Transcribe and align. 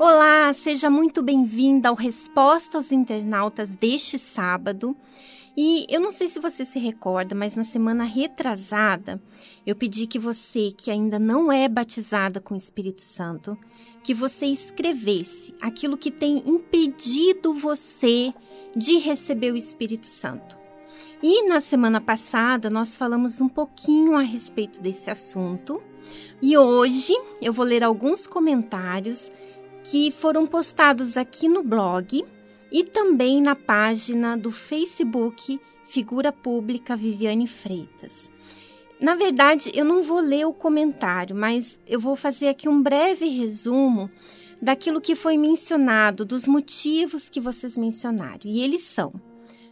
Olá, 0.00 0.52
seja 0.52 0.90
muito 0.90 1.22
bem-vinda 1.22 1.88
ao 1.88 1.94
Resposta 1.94 2.76
aos 2.76 2.90
Internautas 2.90 3.76
deste 3.76 4.18
sábado. 4.18 4.96
E 5.56 5.86
eu 5.88 6.00
não 6.00 6.10
sei 6.10 6.26
se 6.26 6.40
você 6.40 6.64
se 6.64 6.80
recorda, 6.80 7.36
mas 7.36 7.54
na 7.54 7.62
semana 7.62 8.02
retrasada, 8.02 9.22
eu 9.64 9.76
pedi 9.76 10.08
que 10.08 10.18
você, 10.18 10.72
que 10.76 10.90
ainda 10.90 11.20
não 11.20 11.52
é 11.52 11.68
batizada 11.68 12.40
com 12.40 12.54
o 12.54 12.56
Espírito 12.56 13.00
Santo, 13.00 13.56
que 14.02 14.12
você 14.12 14.46
escrevesse 14.46 15.54
aquilo 15.60 15.96
que 15.96 16.10
tem 16.10 16.42
impedido 16.46 17.54
você 17.54 18.34
de 18.74 18.98
receber 18.98 19.52
o 19.52 19.56
Espírito 19.56 20.06
Santo. 20.08 20.61
E 21.22 21.46
na 21.46 21.60
semana 21.60 22.00
passada 22.00 22.68
nós 22.68 22.96
falamos 22.96 23.40
um 23.40 23.48
pouquinho 23.48 24.16
a 24.16 24.22
respeito 24.22 24.80
desse 24.80 25.08
assunto. 25.08 25.80
E 26.42 26.58
hoje 26.58 27.14
eu 27.40 27.52
vou 27.52 27.64
ler 27.64 27.84
alguns 27.84 28.26
comentários 28.26 29.30
que 29.84 30.10
foram 30.10 30.48
postados 30.48 31.16
aqui 31.16 31.48
no 31.48 31.62
blog 31.62 32.24
e 32.72 32.82
também 32.82 33.40
na 33.40 33.54
página 33.54 34.36
do 34.36 34.50
Facebook 34.50 35.60
Figura 35.86 36.32
Pública 36.32 36.96
Viviane 36.96 37.46
Freitas. 37.46 38.28
Na 39.00 39.14
verdade, 39.14 39.70
eu 39.74 39.84
não 39.84 40.02
vou 40.02 40.18
ler 40.18 40.46
o 40.46 40.52
comentário, 40.52 41.36
mas 41.36 41.78
eu 41.86 42.00
vou 42.00 42.16
fazer 42.16 42.48
aqui 42.48 42.68
um 42.68 42.82
breve 42.82 43.26
resumo 43.26 44.10
daquilo 44.60 45.00
que 45.00 45.14
foi 45.14 45.36
mencionado, 45.36 46.24
dos 46.24 46.48
motivos 46.48 47.28
que 47.28 47.40
vocês 47.40 47.76
mencionaram. 47.76 48.40
E 48.44 48.60
eles 48.62 48.82
são 48.82 49.12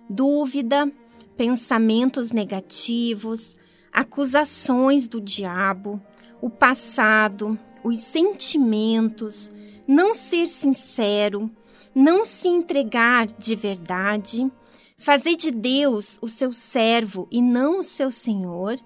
dúvida, 0.09 0.93
pensamentos 1.41 2.33
negativos, 2.33 3.57
acusações 3.91 5.09
do 5.09 5.19
diabo, 5.19 5.99
o 6.39 6.51
passado, 6.51 7.59
os 7.83 7.97
sentimentos, 7.97 9.49
não 9.89 10.13
ser 10.13 10.47
sincero, 10.49 11.51
não 11.95 12.27
se 12.27 12.47
entregar 12.47 13.27
de 13.27 13.57
verdade, 13.57 14.53
fazer 14.99 15.35
de 15.35 15.51
Deus 15.51 16.19
o 16.21 16.29
seu 16.29 16.53
servo 16.53 17.27
e 17.31 17.41
não 17.41 17.79
o 17.79 17.85
seu 17.85 18.11
senhor, 18.11 18.79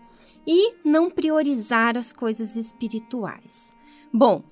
e 0.46 0.76
não 0.84 1.10
priorizar 1.10 1.98
as 1.98 2.12
coisas 2.12 2.54
espirituais. 2.54 3.72
Bom, 4.12 4.44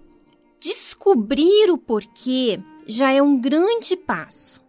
descobrir 0.58 1.70
o 1.70 1.78
porquê 1.78 2.58
já 2.84 3.12
é 3.12 3.22
um 3.22 3.38
grande 3.40 3.96
passo. 3.96 4.60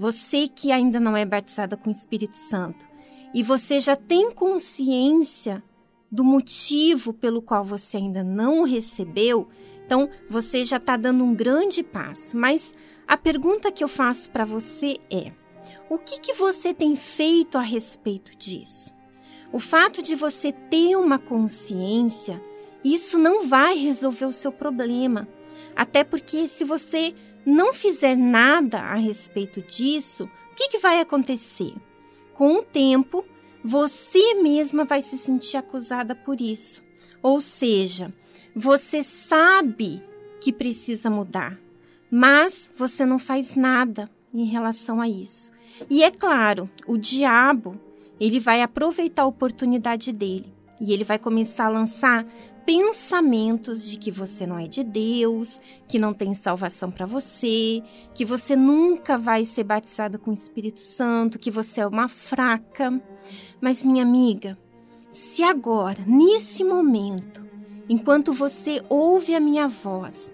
Você 0.00 0.46
que 0.46 0.70
ainda 0.70 1.00
não 1.00 1.16
é 1.16 1.24
batizada 1.24 1.76
com 1.76 1.88
o 1.88 1.90
Espírito 1.90 2.36
Santo 2.36 2.87
e 3.34 3.42
você 3.42 3.78
já 3.80 3.94
tem 3.94 4.32
consciência 4.32 5.62
do 6.10 6.24
motivo 6.24 7.12
pelo 7.12 7.42
qual 7.42 7.62
você 7.62 7.98
ainda 7.98 8.24
não 8.24 8.62
recebeu, 8.62 9.48
então 9.84 10.08
você 10.28 10.64
já 10.64 10.78
está 10.78 10.96
dando 10.96 11.24
um 11.24 11.34
grande 11.34 11.82
passo. 11.82 12.36
Mas 12.36 12.74
a 13.06 13.16
pergunta 13.16 13.72
que 13.72 13.84
eu 13.84 13.88
faço 13.88 14.30
para 14.30 14.44
você 14.44 14.96
é: 15.10 15.32
o 15.88 15.98
que, 15.98 16.18
que 16.20 16.34
você 16.34 16.72
tem 16.72 16.96
feito 16.96 17.58
a 17.58 17.62
respeito 17.62 18.36
disso? 18.36 18.92
O 19.52 19.58
fato 19.58 20.02
de 20.02 20.14
você 20.14 20.52
ter 20.52 20.96
uma 20.96 21.18
consciência, 21.18 22.42
isso 22.84 23.18
não 23.18 23.46
vai 23.46 23.76
resolver 23.76 24.26
o 24.26 24.32
seu 24.32 24.52
problema. 24.52 25.26
Até 25.74 26.04
porque 26.04 26.46
se 26.46 26.64
você 26.64 27.14
não 27.46 27.72
fizer 27.72 28.14
nada 28.16 28.78
a 28.78 28.94
respeito 28.94 29.62
disso, 29.62 30.24
o 30.52 30.54
que, 30.54 30.68
que 30.68 30.78
vai 30.78 31.00
acontecer? 31.00 31.74
Com 32.38 32.58
o 32.58 32.62
tempo, 32.62 33.24
você 33.64 34.34
mesma 34.34 34.84
vai 34.84 35.02
se 35.02 35.18
sentir 35.18 35.56
acusada 35.56 36.14
por 36.14 36.40
isso. 36.40 36.84
Ou 37.20 37.40
seja, 37.40 38.14
você 38.54 39.02
sabe 39.02 40.00
que 40.40 40.52
precisa 40.52 41.10
mudar, 41.10 41.58
mas 42.08 42.70
você 42.76 43.04
não 43.04 43.18
faz 43.18 43.56
nada 43.56 44.08
em 44.32 44.44
relação 44.44 45.00
a 45.00 45.08
isso. 45.08 45.50
E 45.90 46.04
é 46.04 46.12
claro, 46.12 46.70
o 46.86 46.96
diabo, 46.96 47.74
ele 48.20 48.38
vai 48.38 48.62
aproveitar 48.62 49.22
a 49.22 49.26
oportunidade 49.26 50.12
dele 50.12 50.46
e 50.80 50.92
ele 50.92 51.02
vai 51.02 51.18
começar 51.18 51.66
a 51.66 51.70
lançar 51.70 52.24
pensamentos 52.68 53.88
de 53.88 53.96
que 53.96 54.10
você 54.10 54.46
não 54.46 54.58
é 54.58 54.68
de 54.68 54.84
Deus, 54.84 55.58
que 55.88 55.98
não 55.98 56.12
tem 56.12 56.34
salvação 56.34 56.90
para 56.90 57.06
você, 57.06 57.82
que 58.14 58.26
você 58.26 58.54
nunca 58.54 59.16
vai 59.16 59.46
ser 59.46 59.64
batizada 59.64 60.18
com 60.18 60.30
o 60.30 60.34
Espírito 60.34 60.80
Santo, 60.80 61.38
que 61.38 61.50
você 61.50 61.80
é 61.80 61.86
uma 61.86 62.08
fraca. 62.08 63.02
Mas 63.58 63.82
minha 63.82 64.02
amiga, 64.02 64.58
se 65.08 65.42
agora, 65.42 66.04
nesse 66.06 66.62
momento, 66.62 67.42
enquanto 67.88 68.34
você 68.34 68.84
ouve 68.90 69.34
a 69.34 69.40
minha 69.40 69.66
voz, 69.66 70.30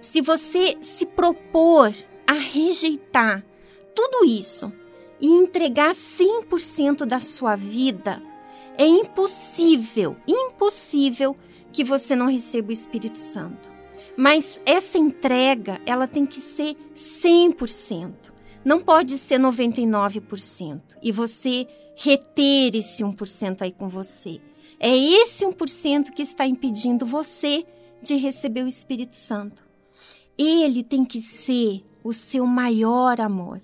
se 0.00 0.20
você 0.20 0.76
se 0.80 1.06
propor 1.06 1.94
a 2.26 2.32
rejeitar 2.32 3.46
tudo 3.94 4.24
isso 4.24 4.72
e 5.20 5.28
entregar 5.28 5.92
100% 5.92 7.04
da 7.04 7.20
sua 7.20 7.54
vida, 7.54 8.20
é 8.78 8.86
impossível, 8.86 10.16
impossível 10.26 11.36
que 11.72 11.84
você 11.84 12.16
não 12.16 12.26
receba 12.26 12.70
o 12.70 12.72
Espírito 12.72 13.18
Santo. 13.18 13.70
Mas 14.16 14.60
essa 14.64 14.96
entrega, 14.96 15.80
ela 15.84 16.06
tem 16.06 16.24
que 16.24 16.40
ser 16.40 16.74
100%. 16.94 18.32
Não 18.64 18.80
pode 18.80 19.18
ser 19.18 19.38
99% 19.38 20.80
e 21.02 21.12
você 21.12 21.66
reter 21.94 22.74
esse 22.74 23.02
1% 23.04 23.62
aí 23.62 23.72
com 23.72 23.88
você. 23.88 24.40
É 24.80 24.94
esse 24.94 25.44
1% 25.44 26.10
que 26.10 26.22
está 26.22 26.46
impedindo 26.46 27.06
você 27.06 27.64
de 28.02 28.16
receber 28.16 28.62
o 28.62 28.68
Espírito 28.68 29.14
Santo. 29.14 29.64
Ele 30.36 30.82
tem 30.82 31.04
que 31.04 31.20
ser 31.20 31.82
o 32.02 32.12
seu 32.12 32.46
maior 32.46 33.20
amor. 33.20 33.60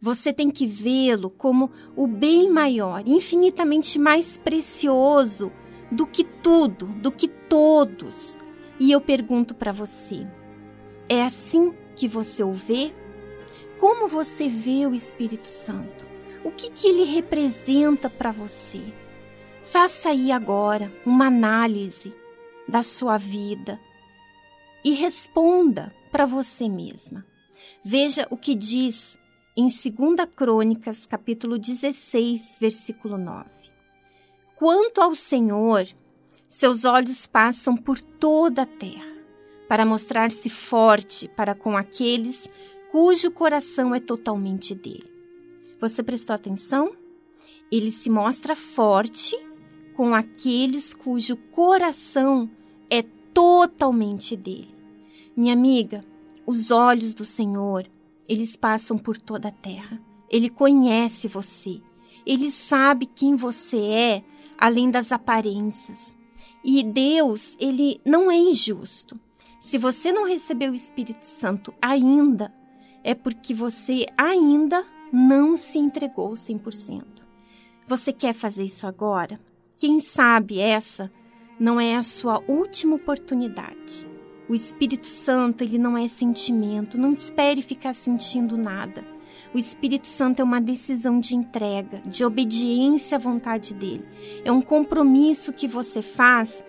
Você 0.00 0.32
tem 0.32 0.50
que 0.50 0.66
vê-lo 0.66 1.28
como 1.28 1.70
o 1.96 2.06
bem 2.06 2.50
maior, 2.50 3.02
infinitamente 3.06 3.98
mais 3.98 4.36
precioso 4.36 5.50
do 5.90 6.06
que 6.06 6.22
tudo, 6.22 6.86
do 6.86 7.10
que 7.10 7.26
todos. 7.26 8.38
E 8.78 8.92
eu 8.92 9.00
pergunto 9.00 9.54
para 9.54 9.72
você: 9.72 10.26
é 11.08 11.22
assim 11.22 11.74
que 11.96 12.06
você 12.06 12.44
o 12.44 12.52
vê? 12.52 12.92
Como 13.78 14.08
você 14.08 14.48
vê 14.48 14.86
o 14.86 14.94
Espírito 14.94 15.48
Santo? 15.48 16.06
O 16.44 16.50
que, 16.50 16.70
que 16.70 16.86
ele 16.86 17.04
representa 17.04 18.08
para 18.08 18.30
você? 18.30 18.80
Faça 19.64 20.10
aí 20.10 20.30
agora 20.30 20.92
uma 21.04 21.26
análise 21.26 22.14
da 22.68 22.82
sua 22.82 23.16
vida 23.16 23.80
e 24.84 24.92
responda 24.92 25.94
para 26.10 26.24
você 26.24 26.68
mesma. 26.68 27.26
Veja 27.84 28.26
o 28.30 28.36
que 28.36 28.54
diz 28.54 29.18
em 29.58 29.66
2 29.66 30.28
Crônicas, 30.36 31.04
capítulo 31.04 31.58
16, 31.58 32.58
versículo 32.60 33.18
9. 33.18 33.44
Quanto 34.54 35.00
ao 35.00 35.16
Senhor, 35.16 35.84
seus 36.46 36.84
olhos 36.84 37.26
passam 37.26 37.76
por 37.76 37.98
toda 38.00 38.62
a 38.62 38.66
terra, 38.66 39.18
para 39.66 39.84
mostrar-se 39.84 40.48
forte 40.48 41.26
para 41.26 41.56
com 41.56 41.76
aqueles 41.76 42.48
cujo 42.92 43.32
coração 43.32 43.92
é 43.92 43.98
totalmente 43.98 44.76
dele. 44.76 45.12
Você 45.80 46.04
prestou 46.04 46.36
atenção? 46.36 46.96
Ele 47.68 47.90
se 47.90 48.08
mostra 48.08 48.54
forte 48.54 49.36
com 49.96 50.14
aqueles 50.14 50.94
cujo 50.94 51.36
coração 51.36 52.48
é 52.88 53.02
totalmente 53.34 54.36
dele. 54.36 54.72
Minha 55.36 55.54
amiga, 55.54 56.04
os 56.46 56.70
olhos 56.70 57.12
do 57.12 57.24
Senhor, 57.24 57.90
eles 58.28 58.56
passam 58.56 58.98
por 58.98 59.16
toda 59.16 59.48
a 59.48 59.52
terra. 59.52 60.00
Ele 60.30 60.50
conhece 60.50 61.26
você. 61.26 61.80
Ele 62.26 62.50
sabe 62.50 63.06
quem 63.06 63.34
você 63.34 63.78
é, 63.78 64.24
além 64.58 64.90
das 64.90 65.10
aparências. 65.10 66.14
E 66.62 66.82
Deus, 66.82 67.56
ele 67.58 68.00
não 68.04 68.30
é 68.30 68.36
injusto. 68.36 69.18
Se 69.58 69.78
você 69.78 70.12
não 70.12 70.26
recebeu 70.26 70.72
o 70.72 70.74
Espírito 70.74 71.24
Santo 71.24 71.72
ainda, 71.80 72.52
é 73.02 73.14
porque 73.14 73.54
você 73.54 74.06
ainda 74.16 74.84
não 75.12 75.56
se 75.56 75.78
entregou 75.78 76.32
100%. 76.32 77.24
Você 77.86 78.12
quer 78.12 78.34
fazer 78.34 78.64
isso 78.64 78.86
agora? 78.86 79.40
Quem 79.78 79.98
sabe 79.98 80.60
essa 80.60 81.10
não 81.58 81.80
é 81.80 81.96
a 81.96 82.02
sua 82.02 82.42
última 82.46 82.96
oportunidade. 82.96 84.06
O 84.48 84.54
Espírito 84.54 85.06
Santo, 85.06 85.62
ele 85.62 85.76
não 85.76 85.96
é 85.96 86.08
sentimento, 86.08 86.96
não 86.96 87.12
espere 87.12 87.60
ficar 87.60 87.92
sentindo 87.92 88.56
nada. 88.56 89.04
O 89.54 89.58
Espírito 89.58 90.08
Santo 90.08 90.40
é 90.40 90.44
uma 90.44 90.60
decisão 90.60 91.20
de 91.20 91.36
entrega, 91.36 92.00
de 92.06 92.24
obediência 92.24 93.16
à 93.16 93.18
vontade 93.18 93.74
dele. 93.74 94.04
É 94.44 94.50
um 94.50 94.62
compromisso 94.62 95.52
que 95.52 95.68
você 95.68 96.00
faz 96.00 96.64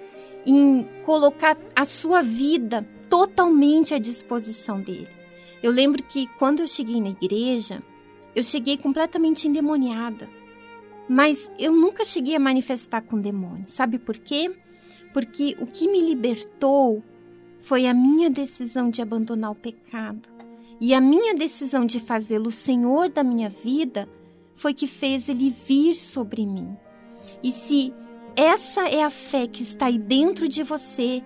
em 0.45 0.85
colocar 1.05 1.57
a 1.75 1.85
sua 1.85 2.21
vida 2.21 2.85
totalmente 3.09 3.93
à 3.93 3.97
disposição 3.97 4.81
dele. 4.81 5.09
Eu 5.63 5.71
lembro 5.71 6.03
que 6.03 6.27
quando 6.37 6.61
eu 6.61 6.67
cheguei 6.67 7.01
na 7.01 7.09
igreja, 7.09 7.81
eu 8.35 8.43
cheguei 8.43 8.77
completamente 8.77 9.47
endemoniada. 9.47 10.29
Mas 11.07 11.49
eu 11.57 11.73
nunca 11.73 12.05
cheguei 12.05 12.35
a 12.35 12.39
manifestar 12.39 13.01
com 13.01 13.19
demônio. 13.19 13.63
Sabe 13.67 13.97
por 13.97 14.17
quê? 14.17 14.53
Porque 15.11 15.57
o 15.59 15.65
que 15.65 15.87
me 15.87 16.01
libertou 16.01 17.03
foi 17.61 17.87
a 17.87 17.93
minha 17.93 18.29
decisão 18.29 18.89
de 18.89 19.01
abandonar 19.01 19.51
o 19.51 19.55
pecado. 19.55 20.29
E 20.81 20.93
a 20.93 21.01
minha 21.01 21.35
decisão 21.35 21.85
de 21.85 21.99
fazê-lo 21.99 22.51
Senhor 22.51 23.09
da 23.09 23.23
minha 23.23 23.49
vida 23.49 24.07
foi 24.55 24.73
que 24.73 24.87
fez 24.87 25.27
ele 25.27 25.49
vir 25.49 25.95
sobre 25.95 26.45
mim. 26.45 26.75
E 27.43 27.51
se 27.51 27.93
essa 28.35 28.87
é 28.87 29.03
a 29.03 29.09
fé 29.09 29.47
que 29.47 29.61
está 29.61 29.87
aí 29.87 29.97
dentro 29.97 30.47
de 30.47 30.63
você, 30.63 31.21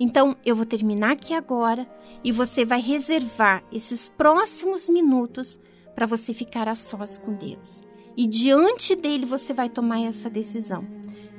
então 0.00 0.36
eu 0.44 0.56
vou 0.56 0.66
terminar 0.66 1.12
aqui 1.12 1.34
agora 1.34 1.86
e 2.22 2.32
você 2.32 2.64
vai 2.64 2.80
reservar 2.80 3.62
esses 3.70 4.08
próximos 4.08 4.88
minutos 4.88 5.58
para 5.94 6.06
você 6.06 6.32
ficar 6.32 6.68
a 6.68 6.74
sós 6.74 7.18
com 7.18 7.34
Deus. 7.34 7.82
E 8.16 8.26
diante 8.26 8.94
dele 8.94 9.26
você 9.26 9.52
vai 9.52 9.68
tomar 9.68 10.00
essa 10.00 10.30
decisão. 10.30 10.86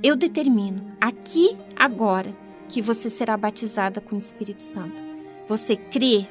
Eu 0.04 0.16
determino 0.16 0.86
aqui 1.02 1.58
agora 1.76 2.45
que 2.68 2.82
você 2.82 3.10
será 3.10 3.36
batizada 3.38 4.02
com 4.02 4.16
o 4.16 4.20
Espírito 4.20 4.64
Santo. 4.64 5.02
Você 5.48 5.76
crê? 5.76 6.28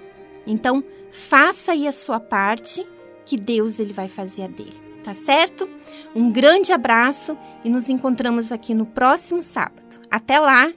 Então, 0.47 0.83
faça 1.11 1.73
aí 1.73 1.87
a 1.89 1.93
sua 1.93 2.21
parte, 2.21 2.87
que 3.25 3.37
Deus 3.37 3.79
ele 3.79 3.93
vai 3.93 4.09
fazer 4.09 4.45
a 4.45 4.49
dele. 4.49 4.83
Tá 5.03 5.13
certo? 5.13 5.69
Um 6.15 6.31
grande 6.31 6.73
abraço 6.73 7.37
e 7.63 7.69
nos 7.69 7.89
encontramos 7.89 8.51
aqui 8.51 8.75
no 8.75 8.87
próximo 8.87 9.43
sábado. 9.43 10.01
Até 10.11 10.39
lá! 10.39 10.73